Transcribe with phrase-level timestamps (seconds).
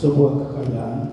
[0.00, 1.12] sebuah kekayaan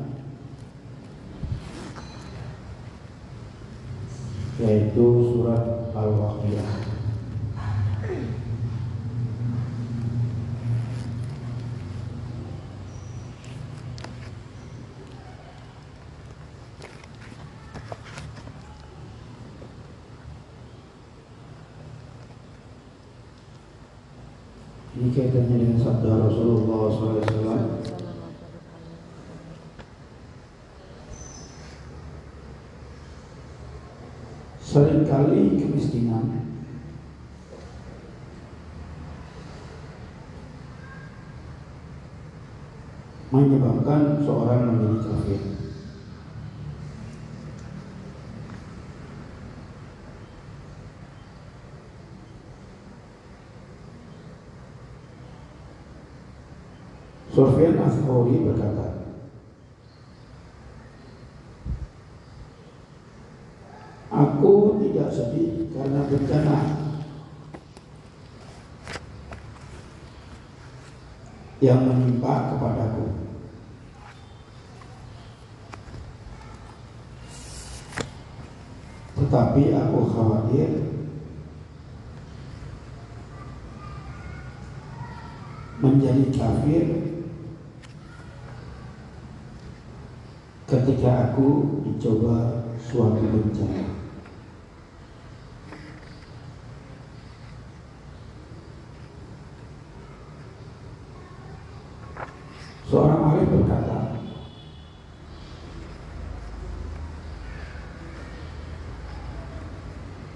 [4.63, 5.05] yaitu
[5.35, 6.71] surat Al-Waqiah.
[24.95, 27.27] Ini kaitannya dengan sabda Rasulullah SAW
[35.97, 36.45] Kemiskinan
[43.33, 45.41] menyebabkan seorang menjadi kafir.
[57.33, 58.97] Sufyan Ats-Tsauri berkata,
[64.17, 66.59] Aku tidak sedih karena bencana
[71.59, 73.05] yang menimpa kepadaku.
[79.17, 80.69] Tetapi aku khawatir
[85.83, 86.85] menjadi kafir
[90.67, 93.97] ketika aku dicoba suatu bencana.
[102.87, 104.15] Seorang alim berkata,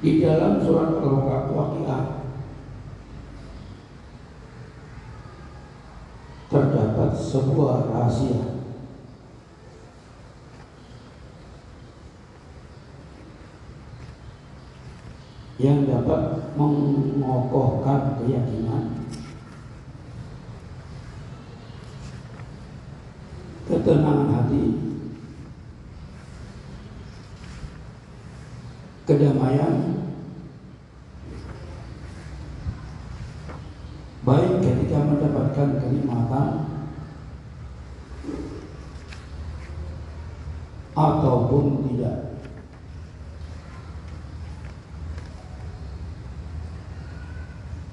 [0.04, 2.04] di dalam surat Al-Waqiah
[6.52, 8.52] terdapat sebuah rahasia
[16.02, 19.06] dapat mengokohkan keyakinan.
[23.70, 24.64] Ketenangan hati.
[29.06, 29.76] Kedamaian.
[34.26, 36.50] Baik ketika mendapatkan kenikmatan
[40.94, 42.32] ataupun tidak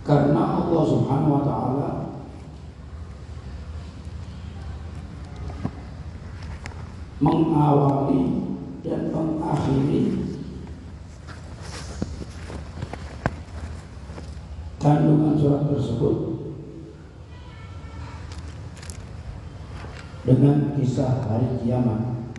[0.09, 1.91] karena Allah Subhanahu wa taala
[7.19, 8.23] mengawali
[8.87, 10.03] dan mengakhiri
[14.79, 16.17] kandungan surat tersebut
[20.23, 22.31] dengan kisah hari kiamat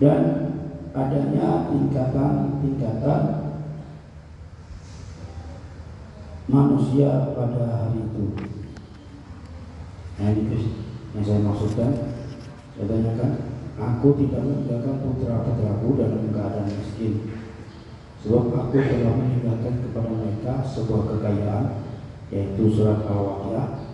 [0.00, 0.22] dan
[0.96, 3.22] adanya tingkatan-tingkatan
[6.48, 8.26] manusia pada hari itu.
[10.16, 11.90] Nah ini yang saya maksudkan.
[12.76, 13.30] Saya tanyakan,
[13.76, 17.30] aku tidak meninggalkan putra putraku dalam keadaan miskin.
[18.24, 21.66] Sebab aku telah meninggalkan kepada mereka sebuah kekayaan,
[22.32, 23.86] yaitu surat Al-Waqiah,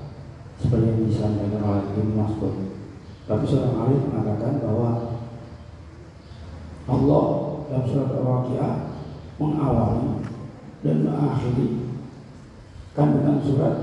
[0.57, 2.55] seperti yang disampaikan oleh Ibnu Mas'ud.
[3.29, 4.91] Tapi seorang alim mengatakan bahwa
[6.91, 7.25] Allah
[7.71, 8.73] dalam surat Al-Waqiah
[9.39, 10.27] mengawali
[10.83, 11.69] dan mengakhiri
[12.93, 13.77] kandungan surat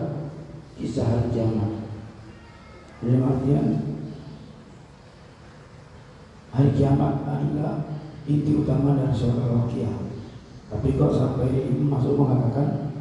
[0.75, 1.78] kisah hari kiamat.
[2.99, 3.67] Dalam artian
[6.51, 7.95] hari kiamat adalah
[8.27, 9.95] inti utama dari surat Al-Waqiah.
[10.69, 12.91] Tapi kok sampai ini masuk mengatakan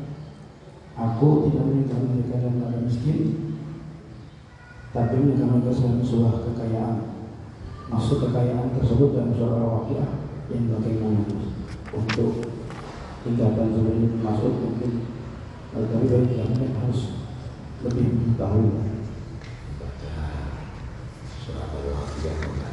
[0.95, 3.21] aku tidak meninggal mereka dalam keadaan miskin,
[4.95, 6.99] tapi meninggal mereka dalam sebuah kekayaan.
[7.91, 10.09] Masuk kekayaan tersebut dalam surat Al-Waqiah
[10.49, 11.27] yang bagaimana
[11.93, 12.33] untuk
[13.21, 14.93] tingkatan seperti ini masuk mungkin
[15.69, 17.01] tapi bagi kami harus
[17.85, 18.88] lebih tahu
[22.19, 22.68] surat Al-Waqiah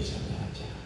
[0.00, 0.79] dia hanya bisa baca itu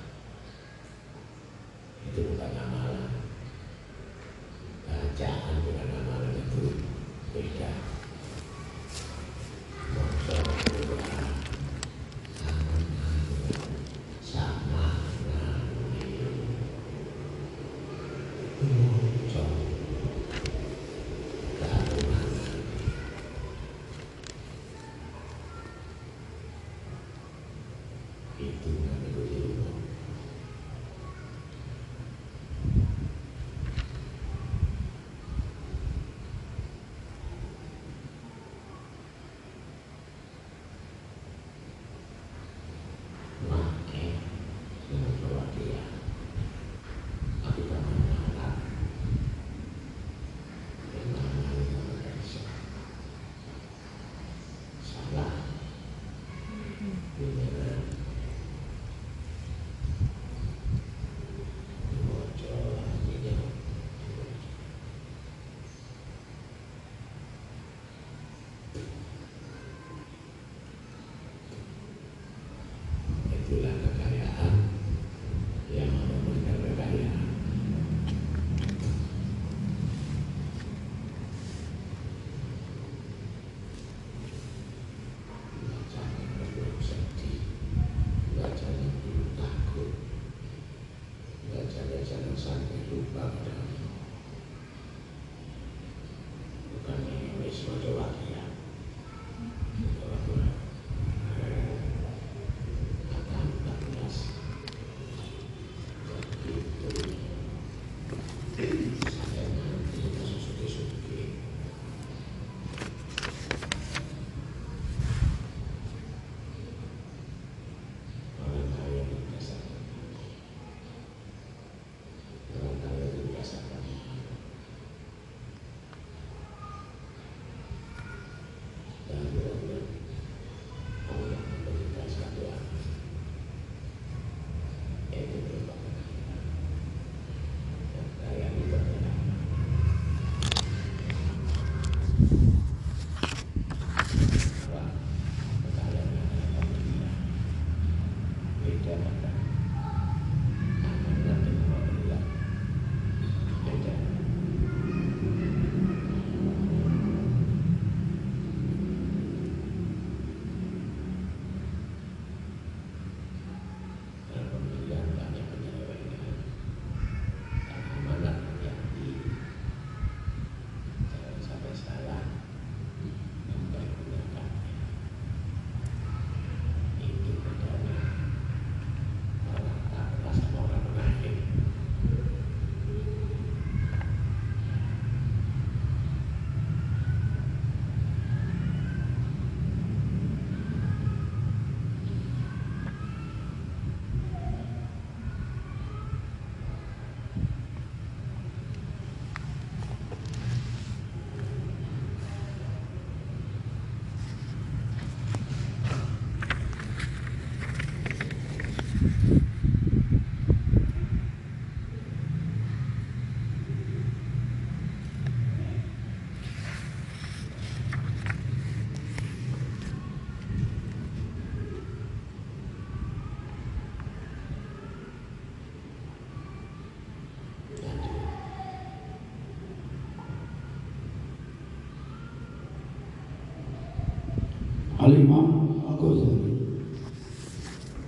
[235.14, 235.46] Imam
[235.86, 236.52] Al-Ghazali.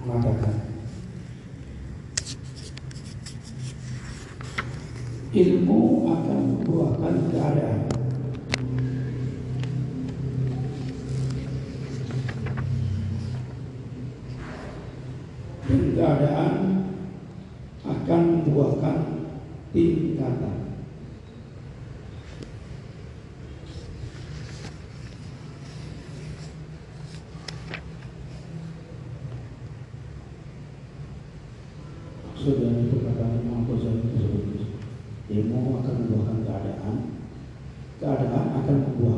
[0.03, 0.67] Mengatakan
[5.37, 7.66] ilmu akan membuahkan keadaan
[32.37, 34.69] saudara perkataan Imam Ghazali tersebut.
[35.27, 36.95] Demo akan membuahkan keadaan,
[37.99, 39.16] keadaan akan membuahkan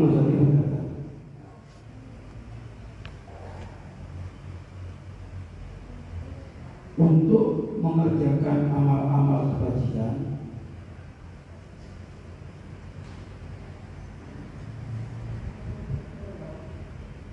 [0.00, 0.80] Berkata,
[6.96, 10.40] untuk mengerjakan amal-amal kebajikan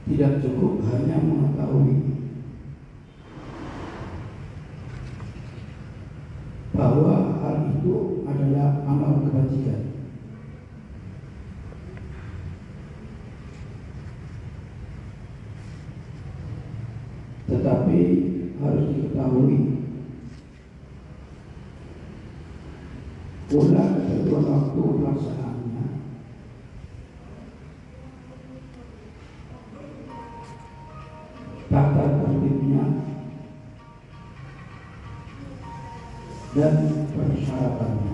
[0.08, 2.07] tidak cukup hanya mengetahui
[36.58, 38.14] dan persyaratannya.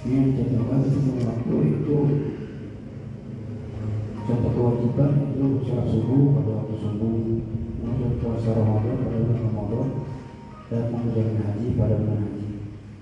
[0.00, 1.96] Ini yang dicontohkan ketentuan waktu itu
[4.30, 7.14] contoh kewajiban itu sholat subuh pada waktu subuh,
[7.82, 9.88] kemudian puasa Ramadan pada bulan Ramadan,
[10.70, 12.48] dan mengerjakan haji pada bulan haji.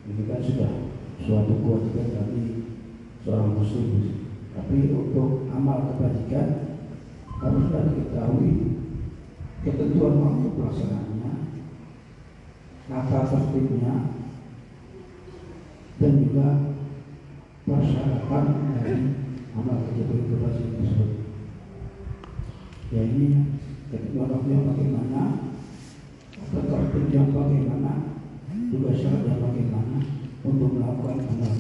[0.09, 0.71] Ini kan sudah
[1.21, 2.45] suatu kewajiban bagi
[3.23, 3.89] seorang muslim.
[4.57, 6.81] Tapi untuk amal kebajikan
[7.39, 8.53] haruslah diketahui
[9.63, 10.15] ketentuan
[10.79, 11.33] pelaksanaannya,
[12.87, 13.95] tata tertibnya,
[15.99, 16.49] dan juga
[17.67, 18.45] persyaratan
[18.79, 18.95] dari
[19.59, 21.11] amal kebajikan kebajikan tersebut.
[22.95, 23.27] Ya ini
[24.47, 25.23] yang bagaimana,
[26.55, 27.93] tertertib yang bagaimana,
[28.71, 29.99] juga syarat yang bagaimana
[30.47, 31.51] untuk melakukan amal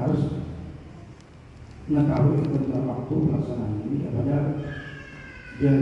[0.00, 0.22] harus
[1.90, 3.98] mengetahui tentang waktu pelaksanaan ini.
[4.08, 4.36] Kepada
[5.60, 5.72] dia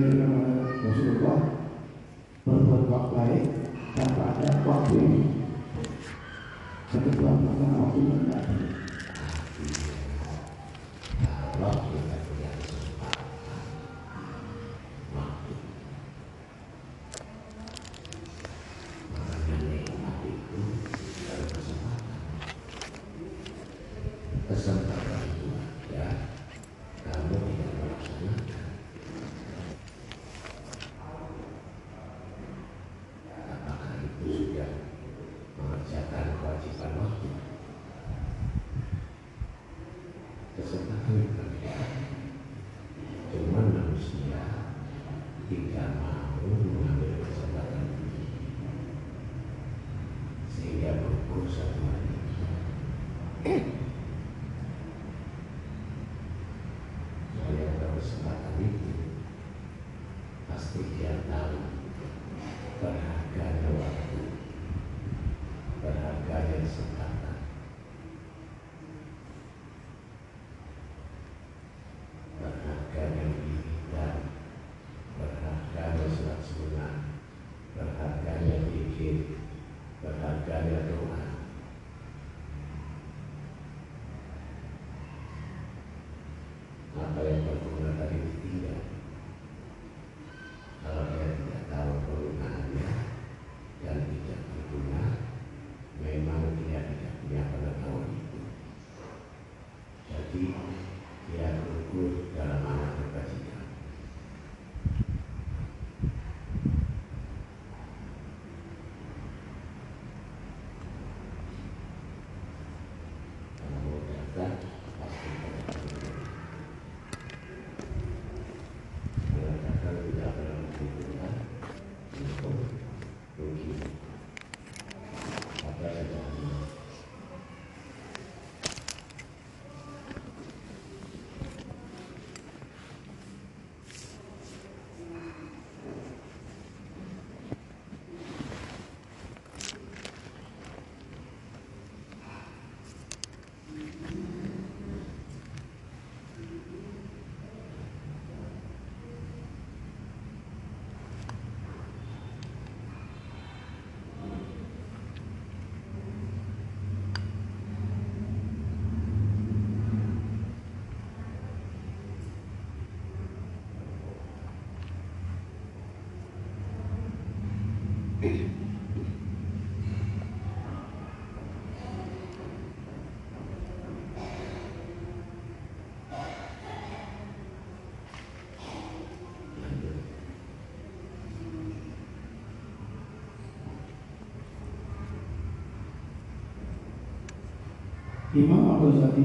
[188.38, 189.24] Imam atau Zati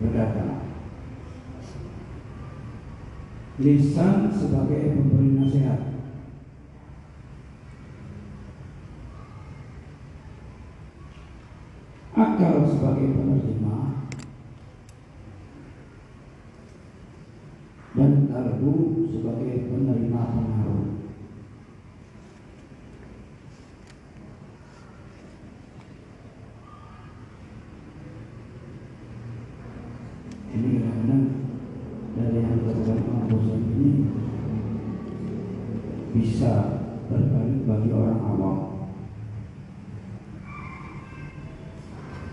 [0.00, 0.60] berkata,
[3.60, 5.80] lisan sebagai pemberi nasihat.
[12.16, 13.49] Akal sebagai pemberi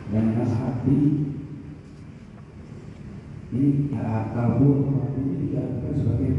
[0.08, 0.98] daerah hati
[3.48, 6.32] ini ya, kabur hati ini dikatakan sebagai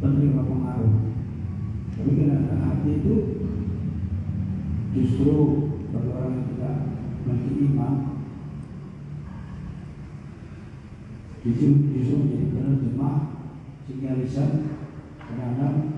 [0.00, 0.94] penerima pengaruh.
[1.94, 3.14] Tapi karena hati itu
[4.96, 5.34] justru
[5.92, 6.76] bagi orang yang tidak
[7.24, 7.92] memiliki iman
[11.44, 13.16] justru justru menjadi penerjemah
[13.84, 14.50] sehingga lisan
[15.20, 15.94] kadang-kadang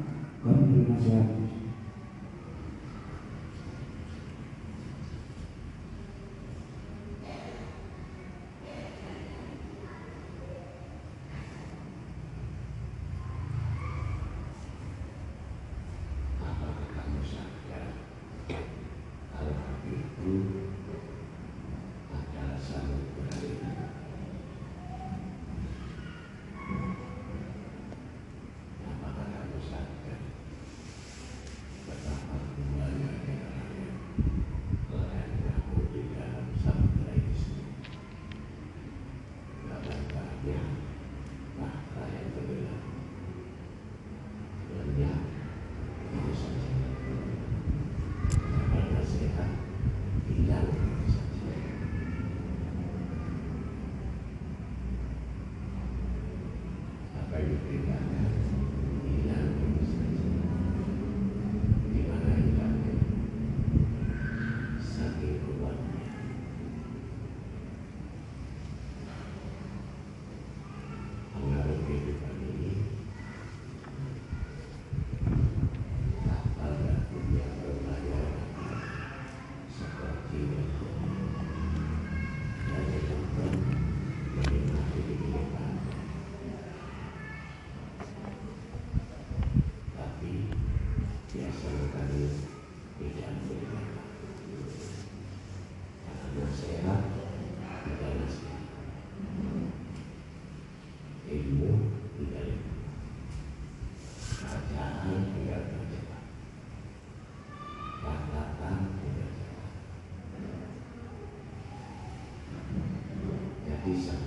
[113.86, 114.25] hati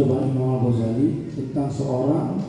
[0.00, 2.40] ucapan Imam Al-Ghazali tentang seorang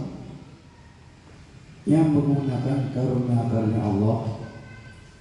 [1.84, 4.40] yang menggunakan karunia-karunia Allah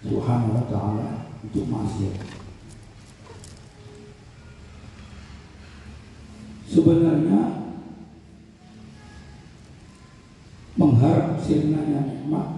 [0.06, 1.08] Subhanahu wa taala
[1.42, 2.22] untuk maksiat.
[6.70, 7.42] Sebenarnya
[10.78, 12.48] mengharap sirnanya nikmat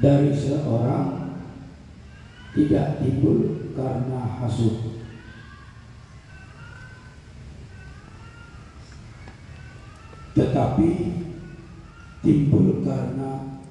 [0.00, 1.36] dari seorang
[2.56, 4.87] tidak timbul karena hasud
[10.58, 10.90] tetapi
[12.18, 13.62] timbul karena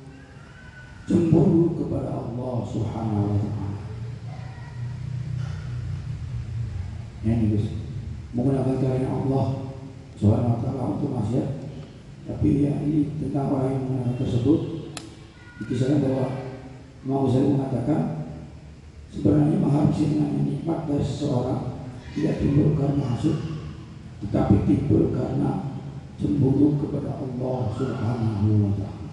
[1.04, 3.84] cemburu kepada Allah Subhanahu wa taala.
[7.28, 7.92] Ya Gus,
[8.32, 9.76] menggunakan karunia Allah
[10.16, 11.50] Subhanahu wa taala untuk maksiat.
[12.24, 14.88] Tapi ya ini tentang orang yang tersebut
[15.60, 16.26] dikisahkan bahwa
[17.04, 18.32] Imam Ghazali mengatakan
[19.12, 21.84] sebenarnya mengharapkan dengan nikmat dari seseorang
[22.16, 23.36] tidak timbul karena hasud,
[24.24, 25.67] tetapi timbul karena
[26.18, 29.06] cemburu kepada Allah Subhanahu wa taala.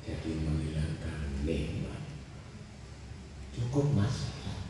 [0.00, 2.02] jadi menghilangkan nikmat.
[3.54, 4.66] Cukup masalah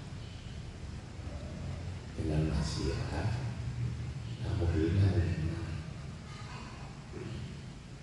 [2.21, 3.41] dengan nasihat
[4.45, 5.77] kamu hilang nikmat.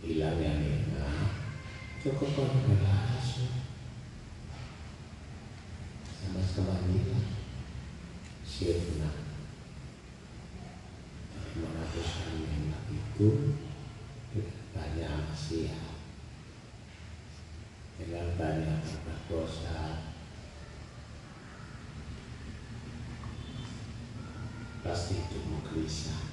[0.02, 1.48] Hilangnya nikmat
[2.08, 2.80] cukup kamu
[25.08, 25.40] していく
[25.72, 26.27] 僕でした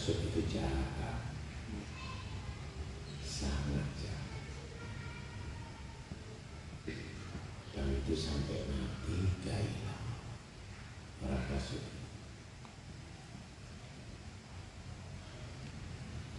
[0.00, 1.28] masuk itu jahat.
[3.20, 4.40] Sangat jahat.
[7.76, 9.60] Dan itu sampai mati gak
[11.20, 11.60] para neraka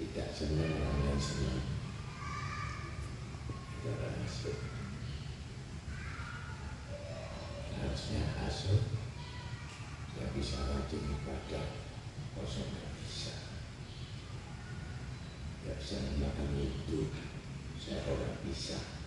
[0.02, 1.62] tidak senang orang yang senang.
[3.78, 4.58] Tidak masuk.
[7.78, 8.82] Harusnya asuh
[10.10, 11.65] tidak bisa rajin ibadah
[12.34, 12.90] kosong
[15.91, 17.12] saya belakang itu
[17.75, 19.00] saya orang bisa.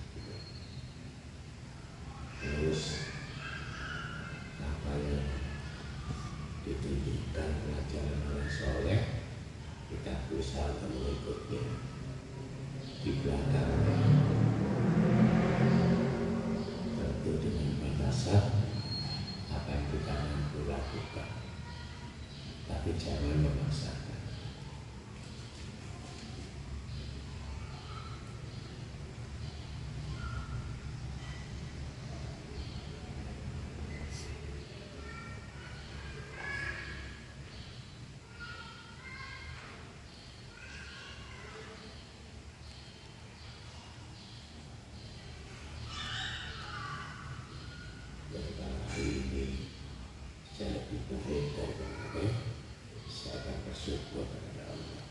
[52.15, 55.03] saya bersyukur kepada Allah.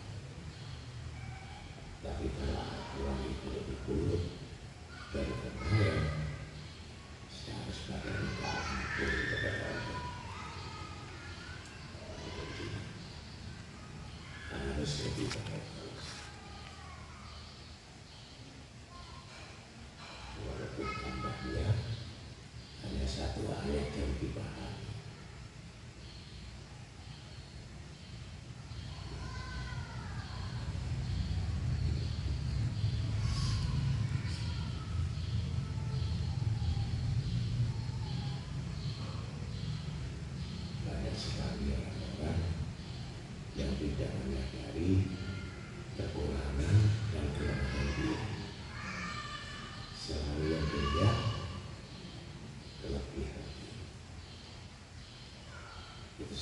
[2.00, 2.64] Tapi kalau
[3.04, 4.24] orang itu lebih buruk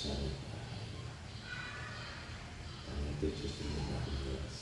[0.01, 0.33] syariah
[3.21, 4.57] itu justru mudah malas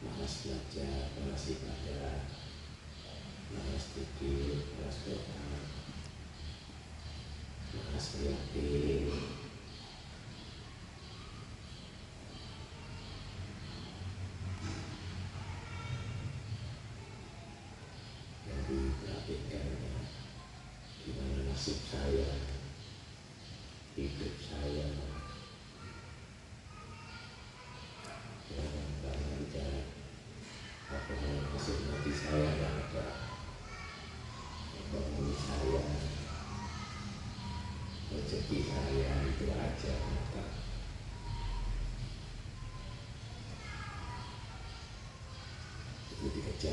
[0.00, 2.24] malas belajar malas ibadah
[3.52, 5.44] malas pikir malas doa
[7.76, 9.27] malas prihatin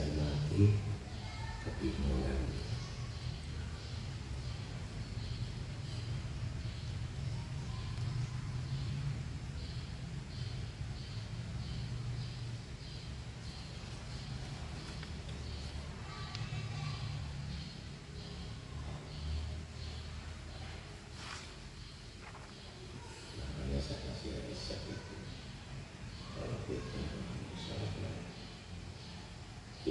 [0.05, 0.44] Amen.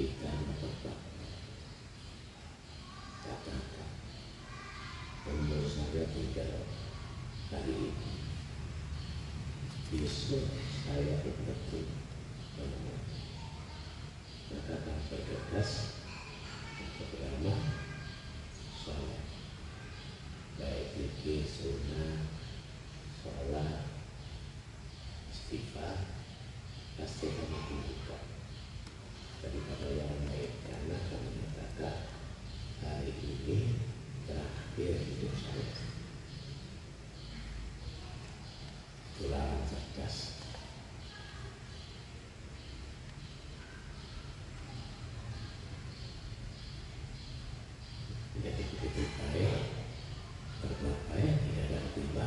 [0.04, 1.00] Berikan tetap
[6.12, 6.60] tinggal
[7.48, 8.12] hari ini.
[10.84, 11.16] Saya
[25.32, 25.96] Istighfar
[27.00, 27.93] Pasti kamu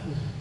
[0.07, 0.36] Yeah.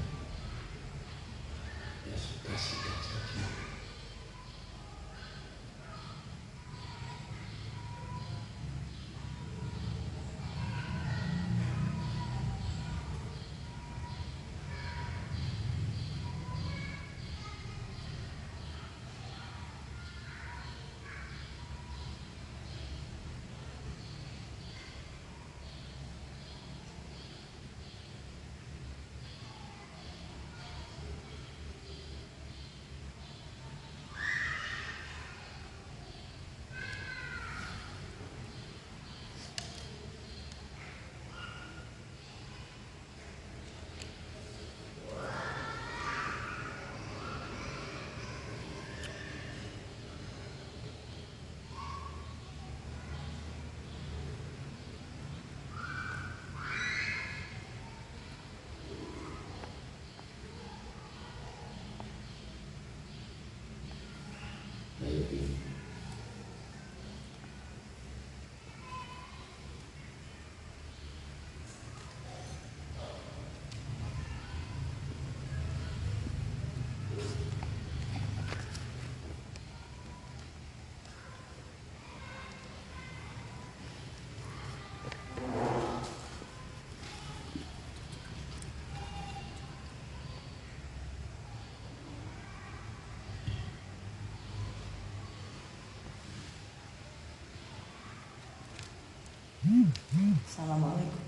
[99.67, 101.23] Assalamualaikum.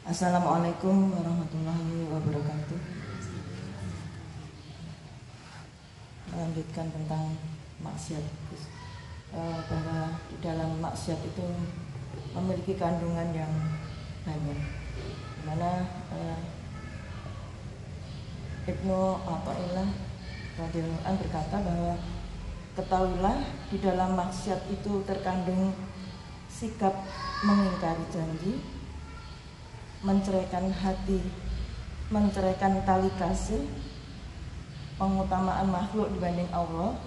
[0.00, 2.80] Assalamualaikum warahmatullahi wabarakatuh.
[6.32, 7.36] Melanjutkan tentang
[7.84, 8.24] maksiat,
[9.28, 11.44] Eh, bahwa di dalam maksiat itu
[12.32, 13.52] memiliki kandungan yang
[14.24, 14.60] banyak.
[15.44, 16.40] Mana eh,
[18.72, 19.88] Ibnu Athaillah
[20.56, 21.92] radhiyallahu berkata bahwa
[22.72, 25.76] ketahuilah di dalam maksiat itu terkandung
[26.58, 26.90] sikap
[27.46, 28.58] mengingkari janji,
[30.02, 31.22] menceraikan hati,
[32.10, 33.62] menceraikan tali kasih,
[34.98, 36.98] pengutamaan makhluk dibanding Allah,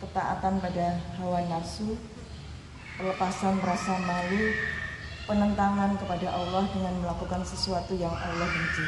[0.00, 2.00] ketaatan pada hawa nafsu,
[2.96, 4.56] pelepasan rasa malu,
[5.28, 8.86] penentangan kepada Allah dengan melakukan sesuatu yang Allah benci.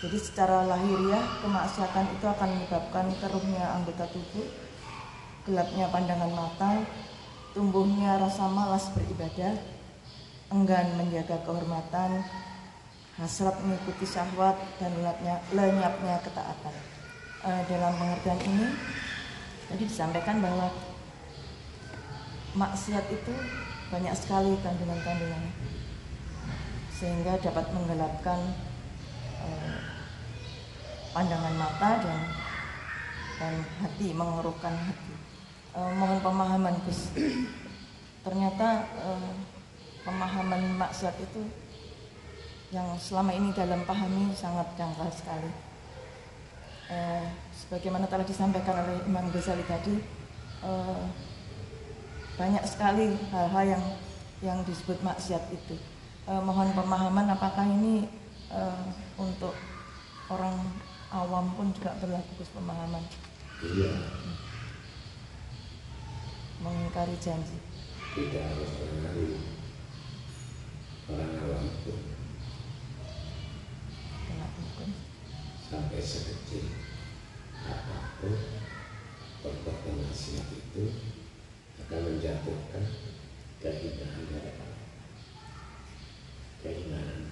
[0.00, 4.48] Jadi secara lahiriah kemaksiatan itu akan menyebabkan keruhnya anggota tubuh,
[5.44, 6.88] gelapnya pandangan mata,
[7.50, 9.58] tumbuhnya rasa malas beribadah,
[10.54, 12.22] enggan menjaga kehormatan,
[13.18, 16.74] hasrat mengikuti syahwat dan lenyapnya, lenyapnya ketaatan.
[17.40, 18.68] Eh, dalam pengertian ini
[19.66, 20.68] tadi disampaikan bahwa
[22.52, 23.32] maksiat itu
[23.88, 25.48] banyak sekali kandungan-kandungan
[26.92, 28.40] sehingga dapat menggelapkan
[29.40, 29.78] eh,
[31.16, 32.18] pandangan mata dan
[33.40, 35.09] dan hati mengeruhkan hati
[35.70, 37.14] Eh, mohon pemahaman Gus.
[38.26, 39.32] Ternyata eh,
[40.02, 41.46] pemahaman maksiat itu
[42.74, 45.50] yang selama ini dalam pahami sangat dangkal sekali.
[46.90, 49.94] Eh, sebagaimana telah disampaikan oleh Imam Ghazali tadi
[50.66, 51.02] eh,
[52.34, 53.84] banyak sekali hal-hal yang
[54.42, 55.78] yang disebut maksiat itu.
[56.26, 58.10] Eh, mohon pemahaman apakah ini
[58.50, 58.84] eh,
[59.22, 59.54] untuk
[60.34, 60.66] orang
[61.14, 63.06] awam pun juga berlaku pemahaman?
[63.62, 63.94] Iya
[66.60, 67.56] mengingkari janji.
[68.12, 69.40] Tidak harus mengenali
[71.08, 72.00] orang awam pun
[74.28, 74.90] kena hukum.
[75.70, 76.68] sampai sekecil
[77.64, 78.34] apa pun
[79.40, 80.84] perbuatan maksiat itu
[81.80, 82.84] akan menjatuhkan
[83.64, 84.84] keindahan dari Allah.
[86.60, 87.22] Keindahan.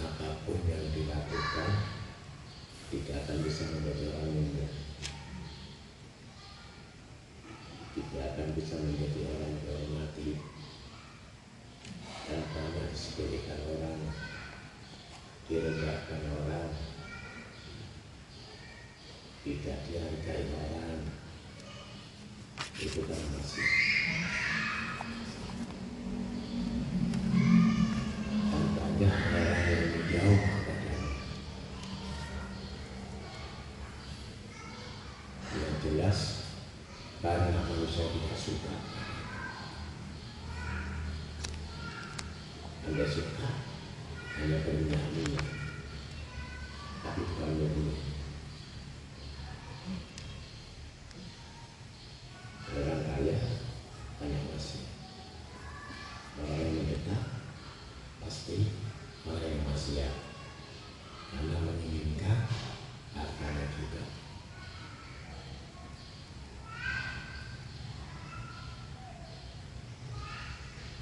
[0.00, 1.99] Apa pun yang dilakukan
[2.90, 4.68] tidak akan bisa menjadi orang mulia
[7.94, 10.30] tidak akan bisa menjadi orang yang dihormati
[12.26, 13.98] dan banyak disepelekan orang
[15.50, 16.70] direndahkan orang
[19.40, 21.00] tidak dihargai orang.
[22.76, 23.68] Itu kan masih
[28.50, 31.12] dan banyak orang yang menjauh kepadanya
[35.56, 36.18] yang jelas
[37.20, 38.36] karena manusia tidak
[42.90, 43.48] anda suka.
[44.40, 45.04] Hanya berminyak
[47.00, 47.92] tapi bukan dulu
[52.70, 53.38] orang kaya
[54.20, 54.84] banyak masih
[56.38, 57.22] orang yang mendekat
[58.20, 58.70] pasti
[59.24, 60.10] orang yang masih ya
[61.32, 62.38] karena menginginkan
[63.16, 64.02] hartanya juga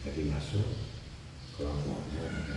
[0.09, 0.64] jadi masuk
[1.52, 2.48] kelompoknya orang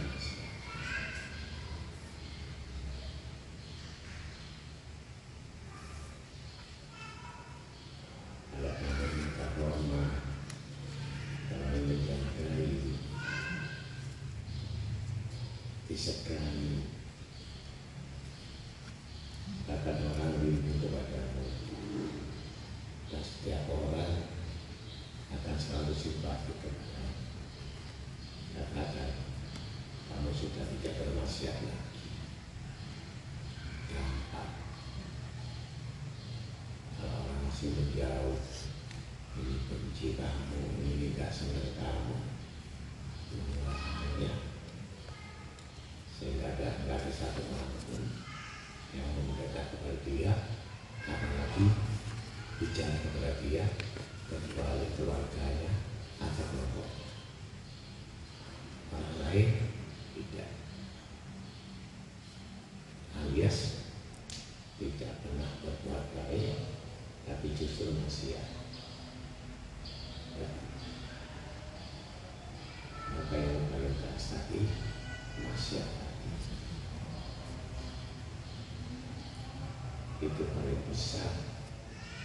[80.92, 81.32] the Sabbath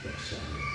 [0.03, 0.66] that shall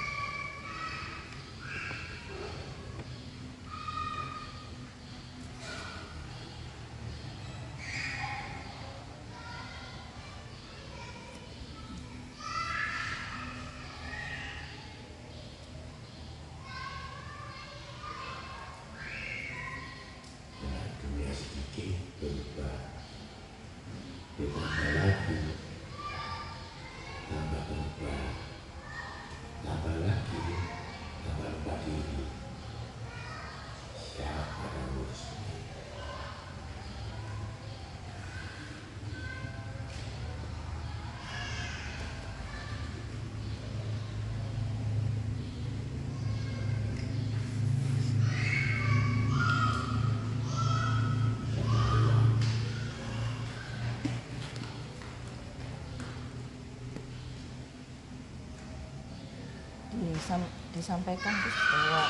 [60.81, 62.09] disampaikan bahwa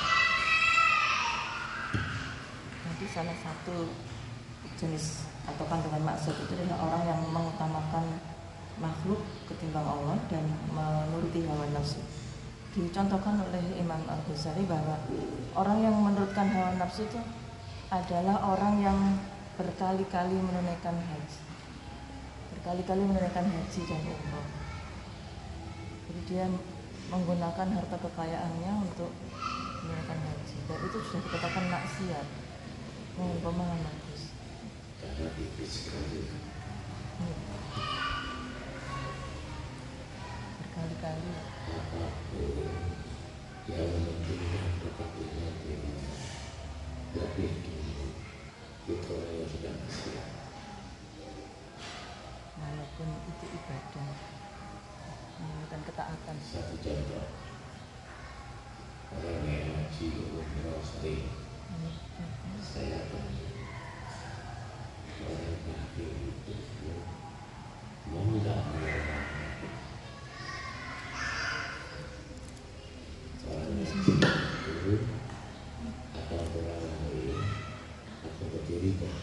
[2.88, 3.91] jadi salah satu
[4.80, 8.05] jenis atau kandungan maksud itu adalah orang yang mengutamakan
[8.80, 9.19] makhluk
[9.51, 11.99] ketimbang Allah dan menuruti hawa nafsu.
[12.72, 14.95] Dicontohkan oleh Imam Al Ghazali bahwa
[15.59, 17.19] orang yang menurutkan hawa nafsu itu
[17.91, 18.99] adalah orang yang
[19.59, 21.39] berkali-kali menunaikan haji,
[22.55, 24.47] berkali-kali menunaikan haji dan umroh.
[26.07, 26.47] Jadi dia
[27.12, 29.12] menggunakan harta kekayaannya untuk
[29.84, 32.28] menunaikan haji dan itu sudah dikatakan maksiat.
[33.20, 34.24] Mohon pemahaman Gus.
[35.03, 36.24] karena tipis sekali
[37.22, 37.38] Iya.
[40.64, 41.32] Berkali-kali.
[43.70, 46.16] yang menentukan kepentingan dirinya
[47.14, 48.07] lebih dulu
[48.89, 50.30] itu orang yang sudah maksiat
[52.57, 54.12] walaupun itu ibadah
[55.72, 56.36] menunjukkan ketaatan.
[56.43, 57.24] Satu contoh
[59.15, 59.88] orang yang
[60.36, 60.84] umroh
[62.59, 62.99] saya
[65.24, 66.53] orang kafir itu
[68.11, 69.24] nggak melawan
[73.47, 74.95] orang haji itu
[76.19, 77.39] atau orang lain
[78.28, 79.15] atau berdiri kan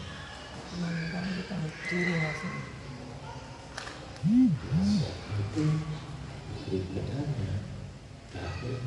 [0.81, 1.55] menunjukkan kita
[1.93, 2.65] diri maksudnya
[4.19, 5.63] Siapa itu
[6.69, 7.53] ibadahnya
[8.29, 8.77] kafir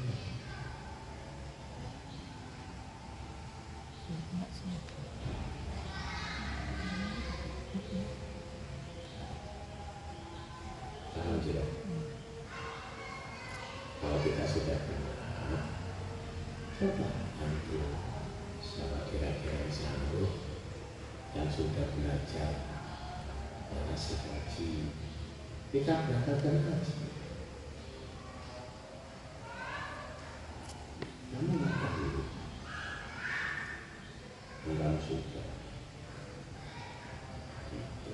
[4.06, 4.78] Diri maksudnya
[11.16, 11.68] anjlok.
[14.02, 15.64] Kalau kita sudah kenal,
[16.82, 17.14] coba
[18.58, 20.34] siapa kira-kira sanggup
[21.30, 22.58] yang sudah belajar
[23.70, 24.90] mengasih haji.
[25.70, 27.06] Kita berangkatkan haji.
[31.30, 32.22] Namun apa dulu?
[34.66, 35.48] Bukan sudah.
[37.70, 38.12] Gitu.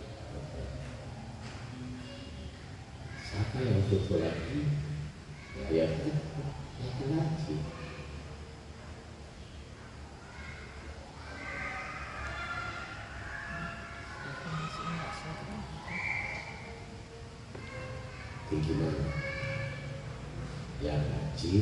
[3.32, 4.60] Siapa yang butuh lagi?
[5.56, 7.56] Ya, ya, ya, lagi.
[18.59, 18.90] Mana?
[20.82, 21.52] Yang haji,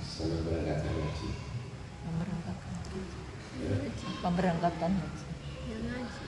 [0.00, 1.28] senang berangkatkan haji.
[2.08, 2.72] Pemberangkatan.
[3.60, 3.72] Ya,
[4.24, 5.24] Pemberangkatan haji.
[5.68, 6.26] yang ngaji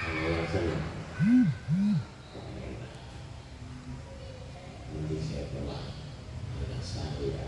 [0.00, 0.84] kalau yang senang.
[4.86, 5.78] Nanti saya bawa
[6.56, 7.44] anak saya.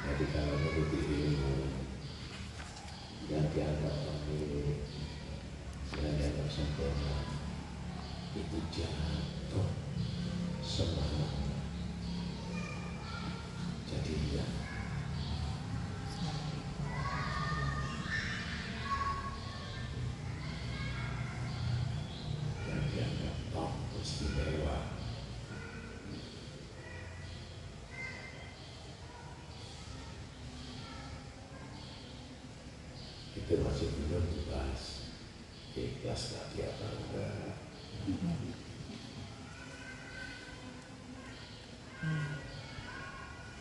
[0.00, 1.54] Jadi kalau menuruti ilmu
[3.30, 3.94] yang dianggap
[4.26, 4.82] baik,
[5.94, 7.16] yang dianggap sempurna,
[8.34, 9.68] itu jatuh
[10.64, 11.30] semangat.
[13.86, 14.46] Jadi ya,
[22.66, 24.78] yang dianggap top istimewa.
[33.80, 35.08] Itu masih belum dibahas.
[35.72, 37.56] Ikhlas lagi apa enggak?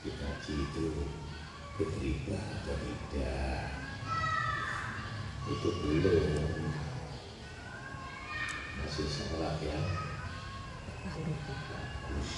[0.04, 0.86] Kita itu
[1.80, 3.64] keterima atau tidak?
[5.56, 6.28] Itu belum
[8.76, 9.88] masih sholat yang
[11.48, 12.32] bagus.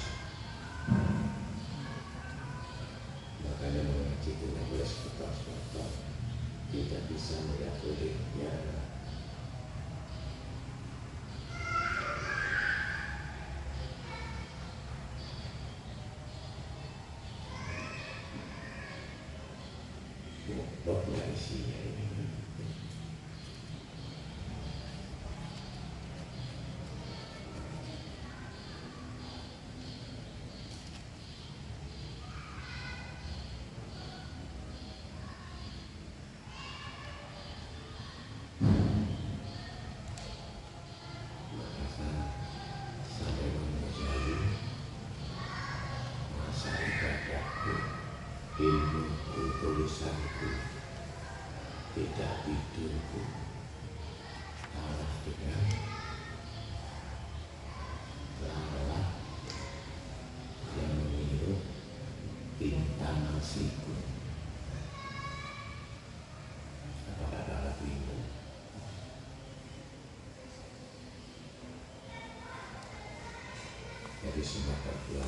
[3.41, 6.20] Makanya mengaji itu tidak boleh seputar-seputar.
[6.72, 8.80] Tidak bisa melihat kulitnya.
[21.32, 22.07] Isinya ini.
[41.51, 42.11] Maka
[43.07, 44.38] sampai menjadi
[46.38, 47.76] masa ibadahku,
[48.61, 50.49] ilmuku, tulisanku,
[51.91, 53.22] tidak tidurku,
[54.72, 55.65] kalah dengan
[58.41, 59.07] lalat
[60.78, 61.59] yang meniru
[62.61, 63.97] bintang nasiku.
[67.11, 68.15] Apakah lalat itu?
[74.82, 75.21] Itu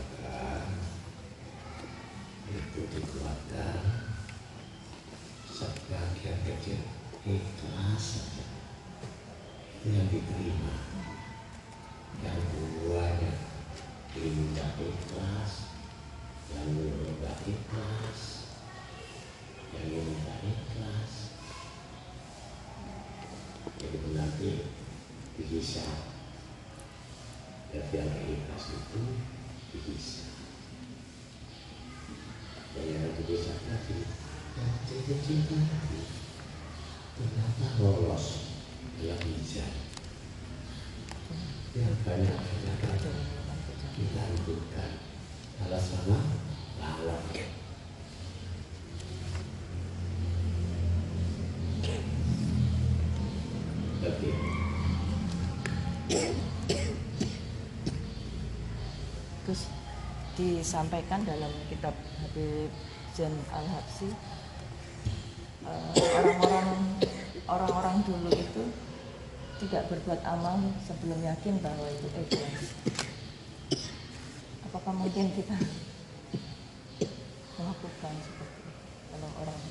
[5.54, 6.82] sebagian kecil
[7.24, 8.06] ikhlas
[9.86, 10.76] yang diterima
[12.20, 13.32] yang duanya
[14.12, 15.72] tidak ikhlas
[16.52, 18.22] yang tidak ikhlas
[19.72, 21.14] yang ini tidak ikhlas
[23.78, 24.52] jadi nanti
[25.38, 26.02] dihisap
[27.70, 29.02] dan yang ikhlas itu
[29.72, 30.34] dihisap
[32.74, 34.02] dan yang dihisap tadi
[34.94, 36.02] yang kecil-kecil tadi
[37.18, 38.26] ternyata lolos
[39.02, 39.74] dalam hijab.
[41.74, 43.10] Yang banyak ternyata
[43.98, 44.92] kita hidupkan
[45.66, 46.20] alasannya
[46.78, 47.22] lawan.
[54.04, 54.32] Oke.
[59.44, 59.62] Terus
[60.38, 62.70] disampaikan dalam kitab Habib
[63.14, 64.43] Zain Al Habsi eh,
[66.14, 66.70] orang-orang
[67.50, 68.64] orang-orang dulu itu
[69.66, 72.78] tidak berbuat amal sebelum yakin bahwa itu ikhlas.
[74.70, 75.58] Apakah mungkin kita
[77.58, 79.62] melakukan seperti itu kalau orang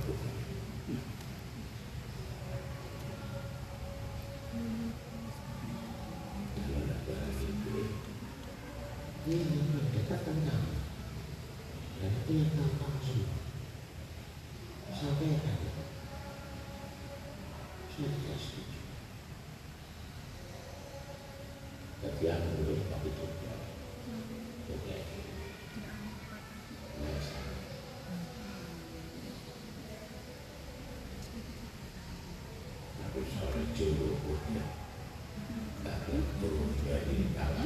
[33.81, 34.65] seluruhnya.
[35.81, 37.65] Dalam tubuhnya ini dalam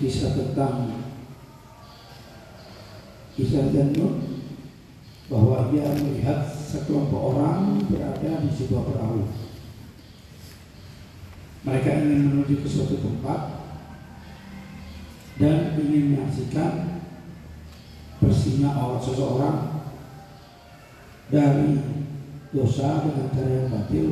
[0.00, 1.04] kisah tentang
[3.36, 4.40] kisah Janun
[5.28, 9.28] bahwa dia melihat sekelompok orang berada di sebuah perahu.
[11.60, 13.60] Mereka ingin menuju ke suatu tempat
[15.36, 17.04] dan ingin menyaksikan
[18.24, 19.84] bersihnya awal seseorang
[21.28, 21.76] dari
[22.50, 24.08] dosa dengan cara yang batil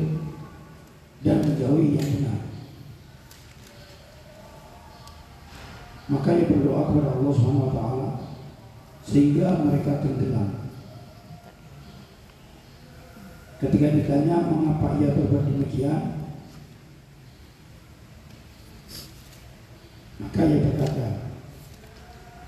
[1.25, 2.39] dan menjauhi yang benar.
[6.09, 8.09] Maka ia berdoa kepada Allah Subhanahu wa taala
[9.05, 10.73] sehingga mereka tenggelam.
[13.61, 16.01] Ketika ditanya mengapa ia berbuat demikian,
[20.17, 21.07] maka ia berkata,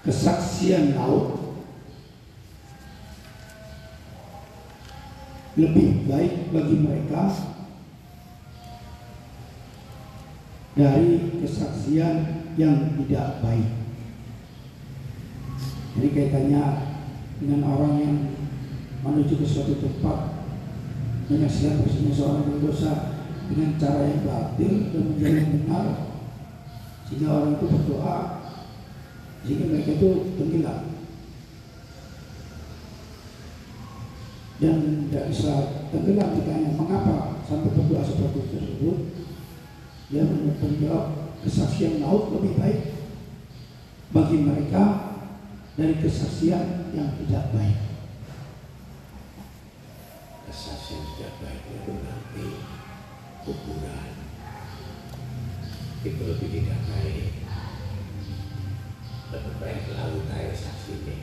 [0.02, 1.38] kesaksian laut
[5.60, 7.30] lebih baik bagi mereka
[10.74, 13.70] dari kesaksian yang tidak baik.
[15.92, 16.64] Jadi kaitannya
[17.42, 18.18] dengan orang yang
[19.02, 20.42] menuju ke suatu tempat
[21.32, 22.94] menyaksikan bersihnya seorang berdosa
[23.52, 25.86] dengan cara yang batil dan menjadi yang benar
[27.08, 28.18] sehingga orang itu berdoa
[29.44, 30.80] sehingga mereka itu tenggelam
[34.62, 34.76] dan
[35.10, 35.54] tidak bisa
[35.90, 38.98] tenggelam ditanya mengapa sampai berdoa seperti tersebut
[40.12, 42.82] dia menjawab kesaksian laut lebih baik
[44.14, 45.18] bagi mereka
[45.74, 47.80] dari kesaksian yang tidak baik.
[50.46, 52.48] Kesaksian tidak baik itu nanti
[53.48, 54.12] kuburan.
[56.02, 57.34] Itu lebih tidak baik.
[59.32, 61.18] Lebih baik lalu kayak saksi ini.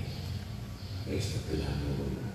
[1.09, 2.29] Wis tegelam ngono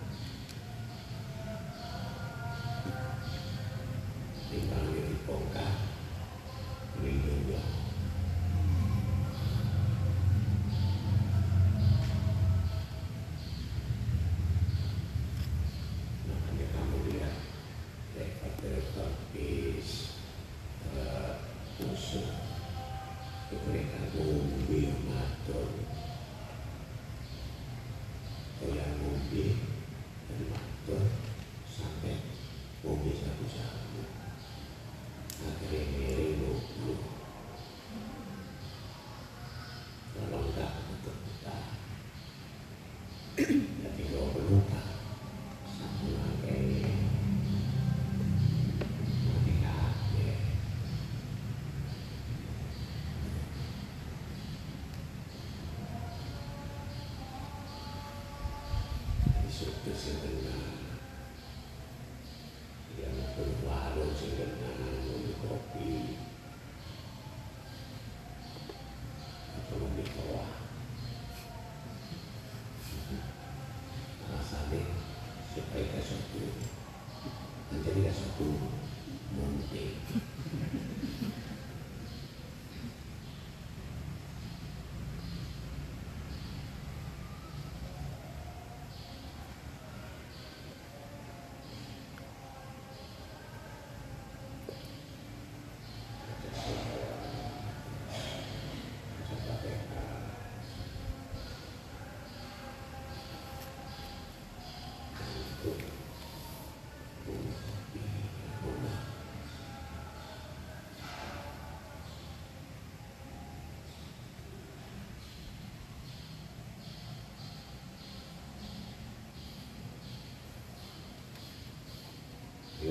[4.49, 5.92] tinggal dibongkar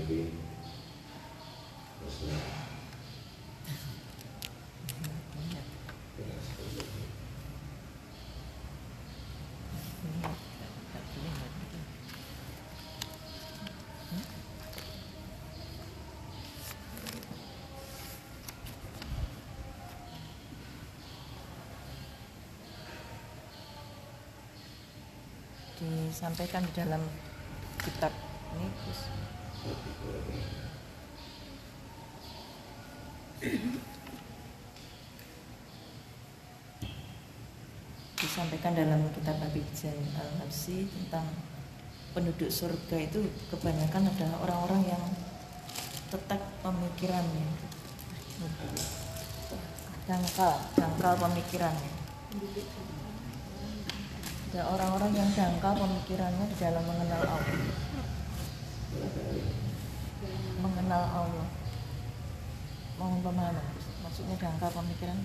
[0.02, 0.34] Disampaikan
[26.62, 27.02] di dalam
[27.82, 28.21] kitab.
[38.22, 39.66] Disampaikan dalam kitab Habib
[40.18, 41.26] Al-Habsi tentang
[42.10, 43.22] penduduk surga itu
[43.54, 45.04] kebanyakan adalah orang-orang yang
[46.10, 47.46] tetap pemikirannya
[50.10, 51.92] dangkal, dangkal pemikirannya
[54.52, 57.91] ada orang-orang yang dangkal pemikirannya di dalam mengenal Allah
[60.92, 61.48] mengenal Allah.
[63.00, 63.66] Mohon pemahaman
[64.04, 65.18] maksudnya dangkal pemikiran